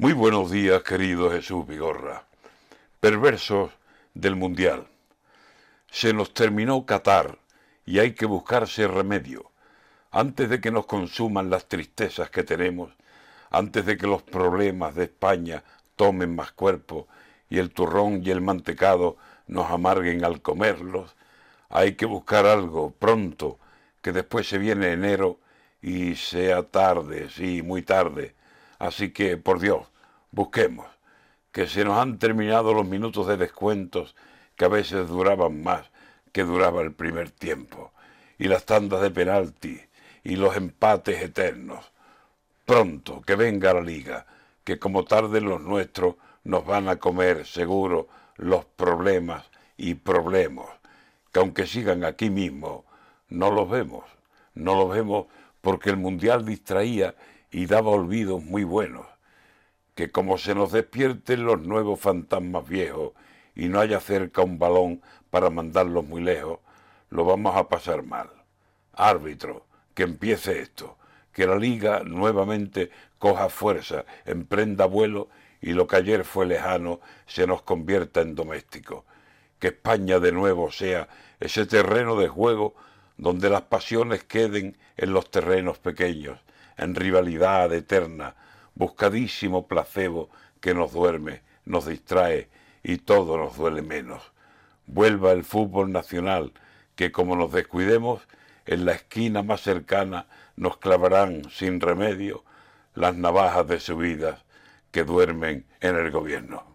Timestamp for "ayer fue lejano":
75.96-77.00